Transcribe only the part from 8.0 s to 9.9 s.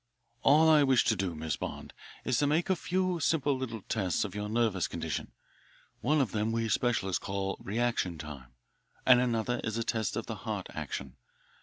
time, and another is a